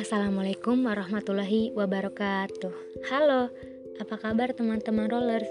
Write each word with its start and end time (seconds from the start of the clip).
Assalamualaikum 0.00 0.88
warahmatullahi 0.88 1.76
wabarakatuh. 1.76 2.72
Halo, 3.12 3.52
apa 4.00 4.16
kabar 4.16 4.56
teman-teman 4.56 5.12
rollers? 5.12 5.44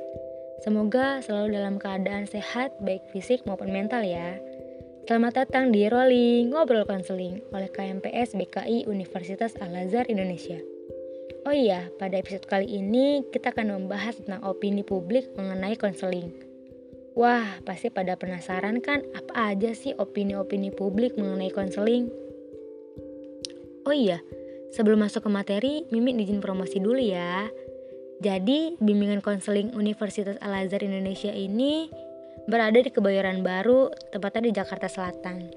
Semoga 0.65 1.21
selalu 1.21 1.61
dalam 1.61 1.77
keadaan 1.77 2.25
sehat 2.25 2.73
baik 2.81 3.05
fisik 3.13 3.45
maupun 3.45 3.69
mental 3.69 4.01
ya. 4.01 4.41
Selamat 5.05 5.45
datang 5.45 5.69
di 5.69 5.85
Rolling 5.85 6.49
Ngobrol 6.49 6.89
Konseling 6.89 7.45
oleh 7.53 7.69
KMPS 7.69 8.33
BKI 8.33 8.89
Universitas 8.89 9.53
Al-Azhar 9.61 10.09
Indonesia. 10.09 10.57
Oh 11.45 11.53
iya, 11.53 11.93
pada 12.01 12.17
episode 12.17 12.49
kali 12.49 12.65
ini 12.65 13.29
kita 13.29 13.53
akan 13.53 13.77
membahas 13.77 14.17
tentang 14.17 14.41
opini 14.41 14.81
publik 14.81 15.29
mengenai 15.37 15.77
konseling. 15.77 16.44
Wah, 17.15 17.63
pasti 17.63 17.87
pada 17.87 18.19
penasaran 18.19 18.83
kan 18.83 18.99
apa 19.15 19.55
aja 19.55 19.71
sih 19.71 19.95
opini-opini 19.95 20.67
publik 20.67 21.15
mengenai 21.15 21.47
konseling? 21.47 22.11
Oh 23.87 23.95
iya, 23.95 24.19
sebelum 24.75 24.99
masuk 24.99 25.23
ke 25.23 25.29
materi, 25.31 25.73
Mimin 25.95 26.19
izin 26.19 26.43
promosi 26.43 26.83
dulu 26.83 26.99
ya. 26.99 27.47
Jadi, 28.19 28.75
bimbingan 28.83 29.23
konseling 29.23 29.71
Universitas 29.71 30.35
Al-Azhar 30.43 30.83
Indonesia 30.83 31.31
ini 31.31 31.87
berada 32.51 32.83
di 32.83 32.91
Kebayoran 32.91 33.47
Baru, 33.47 33.95
tepatnya 34.11 34.51
di 34.51 34.51
Jakarta 34.51 34.91
Selatan. 34.91 35.47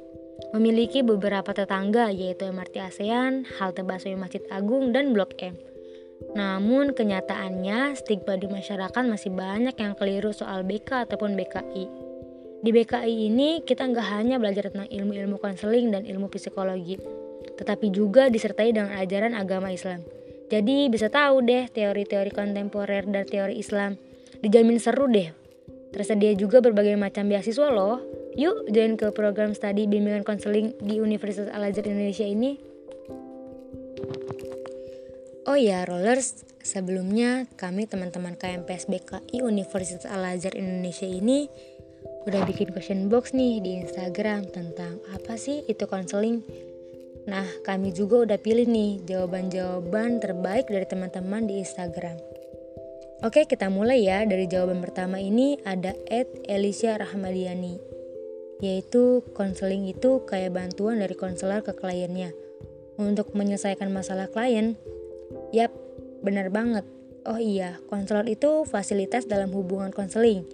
Memiliki 0.55 1.02
beberapa 1.02 1.51
tetangga 1.51 2.15
yaitu 2.15 2.47
MRT 2.47 2.75
ASEAN, 2.79 3.51
halte 3.59 3.83
busway 3.83 4.15
Masjid 4.15 4.47
Agung, 4.55 4.95
dan 4.95 5.11
Blok 5.11 5.35
M. 5.43 5.59
Namun 6.37 6.92
kenyataannya 6.92 7.96
stigma 7.96 8.37
di 8.37 8.50
masyarakat 8.50 9.05
masih 9.09 9.32
banyak 9.32 9.77
yang 9.78 9.96
keliru 9.96 10.34
soal 10.34 10.66
BK 10.66 11.09
ataupun 11.09 11.32
BKI. 11.38 11.84
Di 12.59 12.70
BKI 12.74 13.30
ini 13.30 13.62
kita 13.62 13.87
nggak 13.87 14.06
hanya 14.18 14.37
belajar 14.42 14.68
tentang 14.68 14.91
ilmu-ilmu 14.91 15.38
konseling 15.38 15.95
dan 15.95 16.02
ilmu 16.02 16.27
psikologi, 16.27 16.98
tetapi 17.54 17.95
juga 17.95 18.26
disertai 18.26 18.74
dengan 18.74 18.93
ajaran 18.98 19.32
agama 19.38 19.70
Islam. 19.70 20.02
Jadi 20.48 20.88
bisa 20.88 21.07
tahu 21.12 21.45
deh 21.45 21.68
teori-teori 21.70 22.32
kontemporer 22.32 23.04
dan 23.07 23.24
teori 23.29 23.60
Islam. 23.60 23.95
Dijamin 24.40 24.80
seru 24.80 25.07
deh. 25.07 25.30
Tersedia 25.92 26.32
juga 26.37 26.60
berbagai 26.60 26.96
macam 26.96 27.29
beasiswa 27.29 27.68
loh. 27.68 28.01
Yuk 28.37 28.68
join 28.73 28.96
ke 28.96 29.13
program 29.13 29.52
studi 29.52 29.85
bimbingan 29.85 30.24
konseling 30.24 30.73
di 30.80 31.01
Universitas 31.01 31.52
Al-Azhar 31.52 31.85
Indonesia 31.87 32.24
ini. 32.24 32.60
Oh 35.49 35.57
ya, 35.57 35.88
Rollers, 35.88 36.45
sebelumnya 36.60 37.49
kami 37.57 37.88
teman-teman 37.88 38.37
KMPS 38.37 38.85
BKI 38.93 39.41
Universitas 39.41 40.04
Al-Azhar 40.04 40.52
Indonesia 40.52 41.09
ini 41.09 41.49
udah 42.29 42.45
bikin 42.45 42.68
question 42.77 43.09
box 43.09 43.32
nih 43.32 43.65
di 43.65 43.80
Instagram 43.80 44.45
tentang 44.52 45.01
apa 45.09 45.41
sih 45.41 45.65
itu 45.65 45.88
konseling 45.88 46.45
Nah, 47.29 47.49
kami 47.65 47.93
juga 47.93 48.24
udah 48.24 48.37
pilih 48.41 48.65
nih 48.69 49.04
jawaban-jawaban 49.04 50.21
terbaik 50.21 50.69
dari 50.69 50.85
teman-teman 50.88 51.45
di 51.45 51.60
Instagram. 51.60 52.16
Oke, 53.21 53.45
kita 53.45 53.69
mulai 53.69 54.04
ya. 54.04 54.24
Dari 54.24 54.49
jawaban 54.49 54.80
pertama 54.80 55.21
ini 55.21 55.60
ada 55.65 55.93
Ed 56.09 56.45
Elisha 56.49 56.96
Rahmadiani. 56.96 57.76
Yaitu 58.65 59.21
konseling 59.37 59.88
itu 59.88 60.24
kayak 60.24 60.57
bantuan 60.57 61.04
dari 61.04 61.13
konselor 61.13 61.60
ke 61.60 61.76
kliennya 61.76 62.32
untuk 62.96 63.37
menyelesaikan 63.37 63.93
masalah 63.93 64.32
klien. 64.32 64.81
Yap, 65.49 65.72
benar 66.21 66.53
banget. 66.53 66.84
Oh 67.25 67.41
iya, 67.41 67.81
konselor 67.88 68.28
itu 68.28 68.69
fasilitas 68.69 69.25
dalam 69.25 69.49
hubungan 69.53 69.93
konseling. 69.93 70.44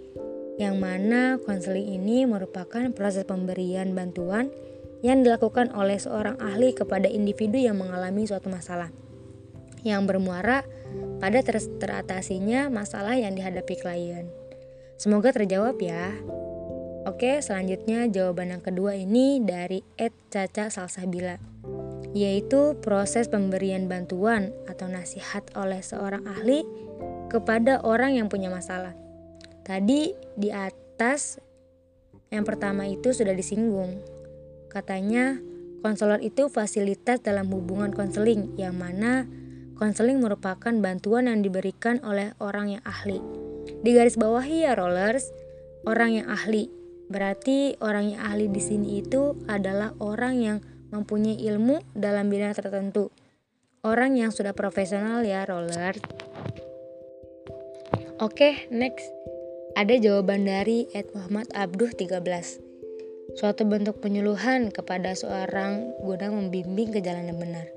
Yang 0.55 0.75
mana 0.79 1.35
konseling 1.43 1.99
ini 1.99 2.23
merupakan 2.23 2.87
proses 2.95 3.27
pemberian 3.27 3.91
bantuan 3.91 4.51
yang 5.03 5.21
dilakukan 5.21 5.75
oleh 5.75 5.99
seorang 5.99 6.39
ahli 6.39 6.71
kepada 6.71 7.11
individu 7.11 7.59
yang 7.59 7.75
mengalami 7.75 8.23
suatu 8.23 8.47
masalah 8.47 8.89
yang 9.85 10.09
bermuara 10.09 10.65
pada 11.21 11.39
ter 11.45 11.61
teratasinya 11.61 12.73
masalah 12.73 13.13
yang 13.13 13.37
dihadapi 13.37 13.77
klien. 13.77 14.25
Semoga 14.97 15.29
terjawab 15.29 15.77
ya. 15.77 16.09
Oke, 17.05 17.37
selanjutnya 17.45 18.09
jawaban 18.09 18.57
yang 18.57 18.63
kedua 18.65 18.97
ini 18.97 19.37
dari 19.45 19.85
Ed 19.93 20.17
Caca 20.33 20.73
Salsabila 20.73 21.37
yaitu 22.15 22.79
proses 22.79 23.27
pemberian 23.27 23.91
bantuan 23.91 24.55
atau 24.71 24.87
nasihat 24.87 25.43
oleh 25.53 25.83
seorang 25.83 26.23
ahli 26.23 26.63
kepada 27.27 27.83
orang 27.83 28.15
yang 28.15 28.31
punya 28.31 28.47
masalah. 28.47 28.95
Tadi 29.67 30.15
di 30.39 30.49
atas 30.49 31.43
yang 32.31 32.47
pertama 32.47 32.87
itu 32.87 33.11
sudah 33.11 33.35
disinggung 33.35 34.15
Katanya, 34.75 35.39
konselor 35.79 36.19
itu 36.19 36.51
fasilitas 36.51 37.23
dalam 37.23 37.47
hubungan 37.47 37.95
konseling 37.95 38.59
yang 38.59 38.75
mana 38.75 39.23
konseling 39.79 40.19
merupakan 40.19 40.75
bantuan 40.83 41.31
yang 41.31 41.39
diberikan 41.39 42.03
oleh 42.03 42.35
orang 42.43 42.75
yang 42.75 42.83
ahli. 42.83 43.23
Di 43.79 43.95
garis 43.95 44.19
bawah 44.19 44.43
ya 44.43 44.75
rollers, 44.75 45.31
orang 45.87 46.19
yang 46.19 46.27
ahli. 46.27 46.67
Berarti 47.07 47.79
orang 47.79 48.19
yang 48.19 48.21
ahli 48.27 48.51
di 48.51 48.59
sini 48.59 48.99
itu 48.99 49.39
adalah 49.47 49.95
orang 50.03 50.43
yang 50.43 50.57
mempunyai 50.95 51.37
ilmu 51.51 51.83
dalam 51.91 52.31
bidang 52.31 52.55
tertentu. 52.55 53.11
Orang 53.83 54.17
yang 54.17 54.31
sudah 54.31 54.55
profesional 54.55 55.21
ya 55.27 55.43
rollers. 55.45 56.01
Oke, 58.23 58.71
next. 58.71 59.11
Ada 59.75 59.99
jawaban 59.99 60.47
dari 60.47 60.87
Ed 60.95 61.11
Muhammad 61.11 61.51
Abduh 61.51 61.91
13 61.91 62.65
suatu 63.35 63.67
bentuk 63.67 63.99
penyuluhan 63.99 64.71
kepada 64.71 65.11
seorang 65.11 65.91
guna 65.99 66.31
membimbing 66.31 66.95
ke 66.95 67.03
jalan 67.03 67.27
yang 67.27 67.39
benar. 67.41 67.67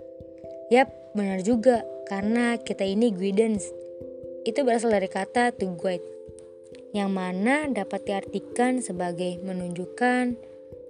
Yap, 0.70 0.92
benar 1.18 1.42
juga, 1.42 1.82
karena 2.06 2.60
kita 2.60 2.86
ini 2.86 3.10
guidance. 3.10 3.66
Itu 4.46 4.62
berasal 4.62 4.94
dari 4.94 5.10
kata 5.10 5.56
to 5.56 5.74
guide, 5.74 6.04
yang 6.94 7.10
mana 7.10 7.66
dapat 7.66 8.06
diartikan 8.06 8.84
sebagai 8.84 9.40
menunjukkan, 9.42 10.36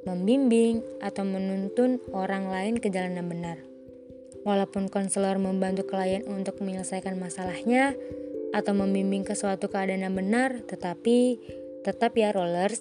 membimbing, 0.07 0.85
atau 1.03 1.25
menuntun 1.27 1.99
orang 2.15 2.51
lain 2.53 2.75
ke 2.79 2.93
jalan 2.93 3.19
yang 3.19 3.29
benar. 3.31 3.59
Walaupun 4.47 4.93
konselor 4.93 5.41
membantu 5.41 5.89
klien 5.89 6.23
untuk 6.29 6.63
menyelesaikan 6.63 7.19
masalahnya 7.19 7.97
atau 8.55 8.73
membimbing 8.73 9.27
ke 9.27 9.35
suatu 9.35 9.67
keadaan 9.67 10.07
yang 10.07 10.15
benar, 10.15 10.63
tetapi 10.65 11.41
tetap 11.83 12.17
ya 12.17 12.33
rollers, 12.33 12.81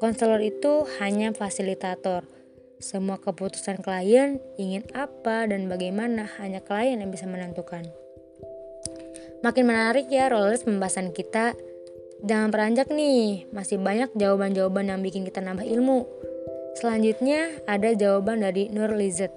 Konselor 0.00 0.40
itu 0.40 0.88
hanya 0.96 1.36
fasilitator. 1.36 2.24
Semua 2.80 3.20
keputusan 3.20 3.84
klien 3.84 4.40
ingin 4.56 4.80
apa 4.96 5.44
dan 5.44 5.68
bagaimana 5.68 6.24
hanya 6.40 6.64
klien 6.64 7.04
yang 7.04 7.12
bisa 7.12 7.28
menentukan. 7.28 7.84
Makin 9.44 9.64
menarik 9.68 10.08
ya 10.08 10.32
rollers 10.32 10.64
pembahasan 10.64 11.12
kita. 11.12 11.52
Jangan 12.24 12.48
peranjak 12.48 12.88
nih, 12.88 13.44
masih 13.52 13.76
banyak 13.76 14.08
jawaban-jawaban 14.16 14.88
yang 14.88 15.04
bikin 15.04 15.28
kita 15.28 15.44
nambah 15.44 15.68
ilmu. 15.68 16.08
Selanjutnya 16.80 17.60
ada 17.68 17.92
jawaban 17.92 18.40
dari 18.40 18.72
Nur 18.72 18.96
Lizet, 18.96 19.28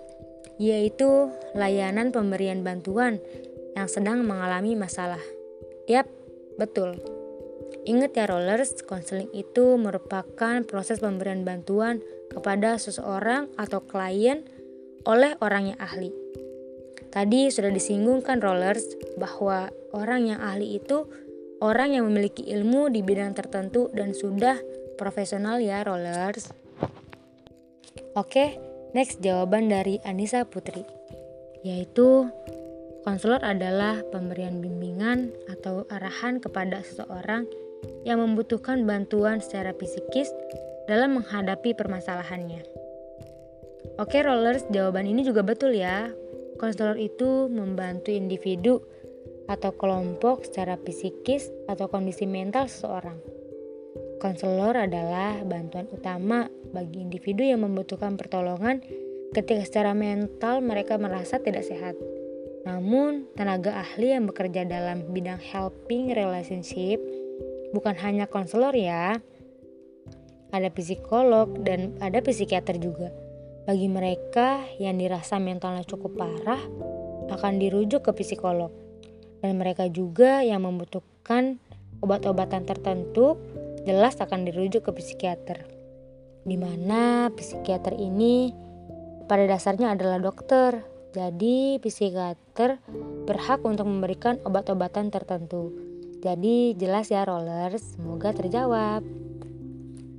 yaitu 0.55 1.27
layanan 1.51 2.15
pemberian 2.15 2.63
bantuan 2.63 3.19
yang 3.75 3.91
sedang 3.91 4.23
mengalami 4.23 4.79
masalah. 4.79 5.19
Yap, 5.91 6.07
betul. 6.55 7.03
Ingat 7.83 8.15
ya 8.15 8.31
rollers, 8.31 8.79
konseling 8.87 9.27
itu 9.35 9.75
merupakan 9.75 10.63
proses 10.63 11.03
pemberian 11.03 11.43
bantuan 11.43 11.99
kepada 12.31 12.79
seseorang 12.79 13.51
atau 13.59 13.83
klien 13.83 14.47
oleh 15.03 15.35
orang 15.43 15.75
yang 15.75 15.79
ahli. 15.83 16.15
Tadi 17.11 17.51
sudah 17.51 17.75
disinggungkan 17.75 18.39
rollers 18.39 18.87
bahwa 19.19 19.67
orang 19.91 20.31
yang 20.31 20.39
ahli 20.39 20.79
itu 20.79 21.11
orang 21.59 21.91
yang 21.91 22.07
memiliki 22.07 22.47
ilmu 22.55 22.87
di 22.87 23.03
bidang 23.03 23.35
tertentu 23.35 23.91
dan 23.91 24.15
sudah 24.15 24.55
profesional 24.95 25.59
ya 25.59 25.83
rollers. 25.83 26.62
Oke, 28.13 28.61
next 28.93 29.25
jawaban 29.25 29.73
dari 29.73 29.97
Anissa 30.05 30.45
Putri 30.45 31.03
yaitu 31.63 32.27
konselor 33.07 33.39
adalah 33.41 34.03
pemberian 34.11 34.59
bimbingan 34.59 35.31
atau 35.49 35.87
arahan 35.89 36.37
kepada 36.43 36.83
seseorang 36.83 37.47
yang 38.03 38.19
membutuhkan 38.19 38.83
bantuan 38.83 39.39
secara 39.39 39.71
psikis 39.73 40.29
dalam 40.85 41.17
menghadapi 41.17 41.71
permasalahannya. 41.73 42.61
Oke 43.97 44.19
rollers, 44.21 44.67
jawaban 44.69 45.07
ini 45.07 45.23
juga 45.23 45.41
betul 45.41 45.73
ya. 45.73 46.11
Konselor 46.59 46.99
itu 46.99 47.47
membantu 47.49 48.11
individu 48.11 48.83
atau 49.47 49.75
kelompok 49.75 50.47
secara 50.47 50.79
psikis 50.79 51.51
atau 51.67 51.89
kondisi 51.91 52.23
mental 52.23 52.69
seseorang. 52.69 53.32
Konselor 54.23 54.87
adalah 54.87 55.43
bantuan 55.43 55.83
utama 55.91 56.47
bagi 56.71 57.03
individu 57.03 57.43
yang 57.43 57.67
membutuhkan 57.67 58.15
pertolongan 58.15 58.79
ketika 59.35 59.67
secara 59.67 59.91
mental 59.91 60.63
mereka 60.63 60.95
merasa 60.95 61.43
tidak 61.43 61.67
sehat. 61.67 61.99
Namun, 62.63 63.27
tenaga 63.35 63.75
ahli 63.83 64.15
yang 64.15 64.23
bekerja 64.23 64.63
dalam 64.63 65.11
bidang 65.11 65.43
helping 65.43 66.15
relationship 66.15 67.03
bukan 67.75 67.99
hanya 67.99 68.23
konselor 68.23 68.71
ya. 68.71 69.19
ada 70.53 70.69
psikolog, 70.69 71.49
dan 71.65 71.97
ada 71.97 72.21
psikiater 72.21 72.77
juga. 72.77 73.09
Bagi 73.65 73.89
mereka 73.89 74.61
yang 74.77 75.01
dirasa 75.01 75.41
mentalnya 75.41 75.81
cukup 75.81 76.13
parah, 76.13 76.61
akan 77.33 77.57
dirujuk 77.57 78.05
ke 78.05 78.11
psikolog. 78.21 78.69
Dan 79.41 79.57
mereka 79.57 79.89
juga 79.89 80.45
yang 80.45 80.61
membutuhkan 80.61 81.57
obat-obatan 82.05 82.69
tertentu, 82.69 83.33
jelas 83.83 84.19
akan 84.19 84.47
dirujuk 84.47 84.87
ke 84.87 84.91
psikiater. 84.95 85.67
Di 86.43 86.59
mana 86.59 87.31
psikiater 87.31 87.95
ini 87.95 88.51
pada 89.27 89.47
dasarnya 89.47 89.95
adalah 89.95 90.19
dokter. 90.19 90.83
Jadi 91.13 91.77
psikiater 91.77 92.81
berhak 93.29 93.61
untuk 93.61 93.85
memberikan 93.85 94.41
obat-obatan 94.43 95.13
tertentu. 95.13 95.71
Jadi 96.23 96.73
jelas 96.79 97.11
ya 97.11 97.27
rollers, 97.27 97.95
semoga 97.95 98.33
terjawab. 98.33 99.05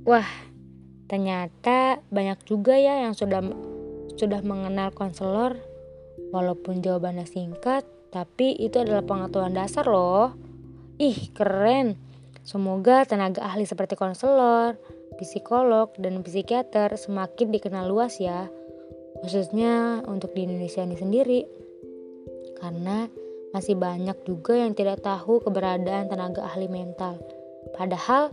Wah, 0.05 0.29
ternyata 1.09 1.99
banyak 2.13 2.45
juga 2.45 2.77
ya 2.77 3.03
yang 3.03 3.17
sudah 3.17 3.41
sudah 4.15 4.39
mengenal 4.45 4.93
konselor. 4.93 5.57
Walaupun 6.31 6.79
jawabannya 6.79 7.27
singkat, 7.27 7.83
tapi 8.13 8.55
itu 8.55 8.79
adalah 8.79 9.03
pengetahuan 9.03 9.51
dasar 9.51 9.83
loh. 9.89 10.31
Ih, 10.95 11.33
keren. 11.35 11.99
Semoga 12.45 13.09
tenaga 13.09 13.41
ahli 13.41 13.65
seperti 13.65 13.97
konselor, 13.97 14.77
psikolog, 15.17 15.89
dan 15.97 16.21
psikiater 16.21 16.93
semakin 16.93 17.49
dikenal 17.49 17.89
luas 17.89 18.21
ya. 18.21 18.45
Khususnya 19.25 20.05
untuk 20.05 20.37
di 20.37 20.45
Indonesia 20.45 20.85
ini 20.85 20.93
sendiri. 20.93 21.41
Karena 22.61 23.09
masih 23.49 23.73
banyak 23.73 24.29
juga 24.29 24.61
yang 24.61 24.77
tidak 24.77 25.01
tahu 25.01 25.41
keberadaan 25.41 26.05
tenaga 26.05 26.45
ahli 26.45 26.69
mental. 26.69 27.17
Padahal 27.73 28.29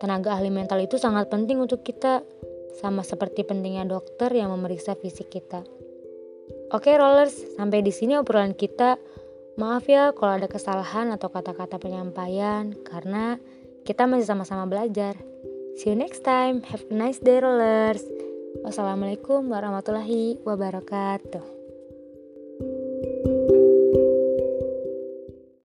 tenaga 0.00 0.40
ahli 0.40 0.48
mental 0.48 0.80
itu 0.80 0.96
sangat 0.96 1.28
penting 1.28 1.60
untuk 1.60 1.84
kita 1.84 2.24
sama 2.80 3.04
seperti 3.04 3.44
pentingnya 3.44 3.84
dokter 3.84 4.32
yang 4.32 4.48
memeriksa 4.48 4.96
fisik 4.96 5.28
kita. 5.28 5.60
Oke 6.70 6.94
rollers, 6.94 7.36
sampai 7.58 7.82
di 7.82 7.90
sini 7.90 8.16
obrolan 8.16 8.54
kita. 8.54 8.96
Maaf 9.58 9.90
ya 9.90 10.14
kalau 10.14 10.38
ada 10.38 10.46
kesalahan 10.46 11.10
atau 11.10 11.32
kata-kata 11.32 11.82
penyampaian 11.82 12.76
karena 12.86 13.40
kita 13.82 14.06
masih 14.06 14.28
sama-sama 14.28 14.68
belajar. 14.70 15.18
See 15.80 15.90
you 15.90 15.96
next 15.96 16.22
time. 16.22 16.62
Have 16.70 16.86
a 16.90 16.94
nice 16.94 17.18
day 17.18 17.40
rollers. 17.40 18.04
Wassalamualaikum 18.62 19.46
warahmatullahi 19.48 20.42
wabarakatuh. 20.44 21.59